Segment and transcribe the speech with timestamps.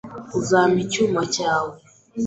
[0.39, 1.73] Uzampa icyuma cyawe?